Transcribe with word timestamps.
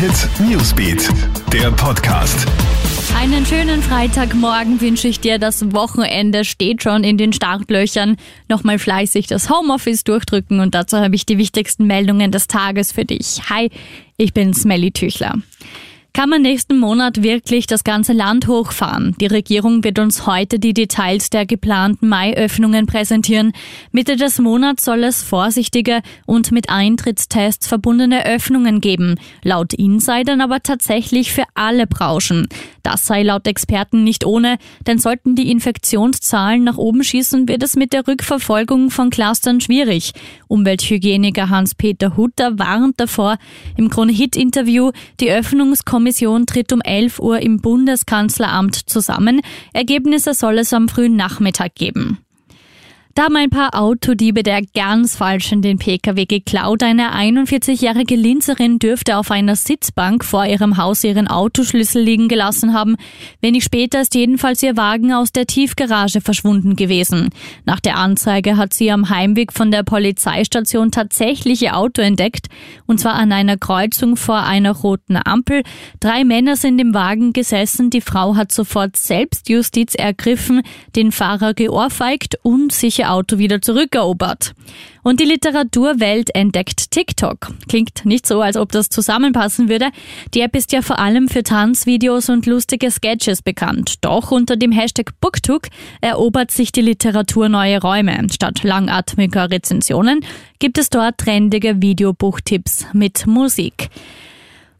Hit 0.00 0.30
Newsbeat, 0.48 1.10
der 1.52 1.70
Podcast. 1.72 2.48
Einen 3.14 3.44
schönen 3.44 3.82
Freitagmorgen 3.82 4.80
wünsche 4.80 5.08
ich 5.08 5.20
dir. 5.20 5.38
Das 5.38 5.74
Wochenende 5.74 6.46
steht 6.46 6.82
schon 6.82 7.04
in 7.04 7.18
den 7.18 7.34
Startlöchern. 7.34 8.16
Nochmal 8.48 8.78
fleißig 8.78 9.26
das 9.26 9.50
Homeoffice 9.50 10.02
durchdrücken 10.04 10.60
und 10.60 10.74
dazu 10.74 10.96
habe 10.96 11.14
ich 11.16 11.26
die 11.26 11.36
wichtigsten 11.36 11.86
Meldungen 11.86 12.32
des 12.32 12.46
Tages 12.46 12.92
für 12.92 13.04
dich. 13.04 13.42
Hi, 13.50 13.68
ich 14.16 14.32
bin 14.32 14.54
Smelly 14.54 14.90
Tüchler. 14.90 15.34
Kann 16.12 16.28
man 16.28 16.42
nächsten 16.42 16.76
Monat 16.80 17.22
wirklich 17.22 17.68
das 17.68 17.84
ganze 17.84 18.12
Land 18.12 18.48
hochfahren? 18.48 19.14
Die 19.20 19.26
Regierung 19.26 19.84
wird 19.84 20.00
uns 20.00 20.26
heute 20.26 20.58
die 20.58 20.74
Details 20.74 21.30
der 21.30 21.46
geplanten 21.46 22.08
Mai-Öffnungen 22.08 22.86
präsentieren. 22.86 23.52
Mitte 23.92 24.16
des 24.16 24.40
Monats 24.40 24.84
soll 24.84 25.04
es 25.04 25.22
vorsichtige 25.22 26.00
und 26.26 26.50
mit 26.50 26.68
Eintrittstests 26.68 27.68
verbundene 27.68 28.26
Öffnungen 28.26 28.80
geben. 28.80 29.20
Laut 29.44 29.72
Insidern 29.72 30.40
aber 30.40 30.60
tatsächlich 30.64 31.30
für 31.30 31.44
alle 31.54 31.86
Branchen. 31.86 32.48
Das 32.82 33.06
sei 33.06 33.22
laut 33.22 33.46
Experten 33.46 34.02
nicht 34.02 34.26
ohne, 34.26 34.58
denn 34.86 34.98
sollten 34.98 35.36
die 35.36 35.50
Infektionszahlen 35.50 36.64
nach 36.64 36.76
oben 36.76 37.04
schießen, 37.04 37.46
wird 37.46 37.62
es 37.62 37.76
mit 37.76 37.92
der 37.92 38.08
Rückverfolgung 38.08 38.90
von 38.90 39.10
Clustern 39.10 39.60
schwierig. 39.60 40.12
Umwelthygieniker 40.48 41.50
Hans-Peter 41.50 42.16
Hutter 42.16 42.58
warnt 42.58 42.98
davor 42.98 43.36
im 43.76 43.90
Krone-Hit-Interview, 43.90 44.90
die 45.20 45.30
Öffnungskommission 45.30 45.99
Kommission 46.00 46.46
tritt 46.46 46.72
um 46.72 46.80
11 46.80 47.18
Uhr 47.18 47.40
im 47.40 47.60
Bundeskanzleramt 47.60 48.74
zusammen. 48.74 49.42
Ergebnisse 49.74 50.32
soll 50.32 50.56
es 50.56 50.72
am 50.72 50.88
frühen 50.88 51.14
Nachmittag 51.14 51.74
geben. 51.74 52.24
Da 53.12 53.24
haben 53.24 53.34
ein 53.34 53.50
paar 53.50 53.74
Autodiebe 53.74 54.44
der 54.44 54.62
ganz 54.72 55.16
falsch 55.16 55.50
in 55.50 55.62
den 55.62 55.78
Pkw 55.78 56.26
geklaut. 56.26 56.84
Eine 56.84 57.12
41-jährige 57.12 58.14
Linzerin 58.14 58.78
dürfte 58.78 59.16
auf 59.16 59.32
einer 59.32 59.56
Sitzbank 59.56 60.24
vor 60.24 60.46
ihrem 60.46 60.76
Haus 60.76 61.02
ihren 61.02 61.26
Autoschlüssel 61.26 62.00
liegen 62.00 62.28
gelassen 62.28 62.72
haben. 62.72 62.94
Wenig 63.40 63.64
später 63.64 64.00
ist 64.00 64.14
jedenfalls 64.14 64.62
ihr 64.62 64.76
Wagen 64.76 65.12
aus 65.12 65.32
der 65.32 65.46
Tiefgarage 65.46 66.20
verschwunden 66.20 66.76
gewesen. 66.76 67.30
Nach 67.64 67.80
der 67.80 67.96
Anzeige 67.96 68.56
hat 68.56 68.72
sie 68.74 68.92
am 68.92 69.10
Heimweg 69.10 69.52
von 69.52 69.72
der 69.72 69.82
Polizeistation 69.82 70.92
tatsächlich 70.92 71.62
ihr 71.62 71.76
Auto 71.76 72.02
entdeckt, 72.02 72.46
und 72.86 73.00
zwar 73.00 73.14
an 73.14 73.32
einer 73.32 73.56
Kreuzung 73.56 74.16
vor 74.16 74.44
einer 74.44 74.70
roten 74.70 75.18
Ampel. 75.22 75.64
Drei 75.98 76.22
Männer 76.22 76.54
sind 76.54 76.80
im 76.80 76.94
Wagen 76.94 77.32
gesessen. 77.32 77.90
Die 77.90 78.02
Frau 78.02 78.36
hat 78.36 78.52
sofort 78.52 78.96
Selbstjustiz 78.96 79.96
ergriffen, 79.96 80.62
den 80.94 81.10
Fahrer 81.10 81.54
geohrfeigt 81.54 82.36
und 82.44 82.70
sich 82.70 82.99
ihr 83.00 83.10
Auto 83.10 83.38
wieder 83.38 83.60
zurückerobert. 83.60 84.54
Und 85.02 85.18
die 85.18 85.24
Literaturwelt 85.24 86.34
entdeckt 86.34 86.90
TikTok. 86.90 87.52
Klingt 87.68 88.04
nicht 88.04 88.26
so, 88.26 88.42
als 88.42 88.56
ob 88.56 88.70
das 88.70 88.90
zusammenpassen 88.90 89.68
würde. 89.68 89.88
Die 90.34 90.42
App 90.42 90.54
ist 90.54 90.72
ja 90.72 90.82
vor 90.82 90.98
allem 90.98 91.28
für 91.28 91.42
Tanzvideos 91.42 92.28
und 92.28 92.46
lustige 92.46 92.90
Sketches 92.90 93.42
bekannt. 93.42 94.04
Doch 94.04 94.30
unter 94.30 94.56
dem 94.56 94.72
Hashtag 94.72 95.12
BookTok 95.20 95.68
erobert 96.00 96.50
sich 96.50 96.70
die 96.70 96.82
Literatur 96.82 97.48
neue 97.48 97.80
Räume. 97.80 98.26
Statt 98.30 98.62
langatmiger 98.62 99.50
Rezensionen 99.50 100.20
gibt 100.58 100.78
es 100.78 100.90
dort 100.90 101.18
trendige 101.18 101.80
Videobuchtipps 101.80 102.86
mit 102.92 103.26
Musik. 103.26 103.88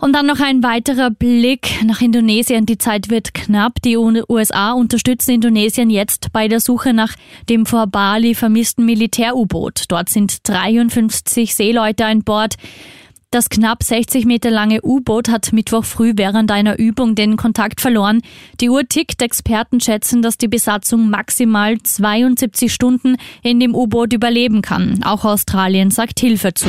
Und 0.00 0.12
dann 0.12 0.26
noch 0.26 0.38
ein 0.40 0.62
weiterer 0.62 1.10
Blick 1.10 1.82
nach 1.84 2.00
Indonesien. 2.00 2.66
Die 2.66 2.78
Zeit 2.78 3.10
wird 3.10 3.34
knapp. 3.34 3.82
Die 3.82 3.96
USA 3.96 4.72
unterstützen 4.72 5.32
Indonesien 5.32 5.90
jetzt 5.90 6.32
bei 6.32 6.46
der 6.46 6.60
Suche 6.60 6.94
nach 6.94 7.14
dem 7.48 7.66
vor 7.66 7.88
Bali 7.88 8.34
vermissten 8.34 8.84
Militär-U-Boot. 8.84 9.84
Dort 9.88 10.08
sind 10.08 10.48
53 10.48 11.54
Seeleute 11.54 12.06
an 12.06 12.22
Bord. 12.22 12.54
Das 13.30 13.50
knapp 13.50 13.82
60 13.82 14.24
Meter 14.24 14.50
lange 14.50 14.80
U-Boot 14.82 15.28
hat 15.28 15.52
Mittwoch 15.52 15.84
früh 15.84 16.12
während 16.16 16.50
einer 16.50 16.78
Übung 16.78 17.14
den 17.14 17.36
Kontakt 17.36 17.80
verloren. 17.80 18.22
Die 18.60 18.70
Uhr 18.70 18.88
tickt. 18.88 19.20
Experten 19.20 19.80
schätzen, 19.80 20.22
dass 20.22 20.38
die 20.38 20.48
Besatzung 20.48 21.10
maximal 21.10 21.76
72 21.76 22.72
Stunden 22.72 23.16
in 23.42 23.58
dem 23.58 23.74
U-Boot 23.74 24.12
überleben 24.12 24.62
kann. 24.62 25.02
Auch 25.02 25.24
Australien 25.24 25.90
sagt 25.90 26.20
Hilfe 26.20 26.54
zu. 26.54 26.68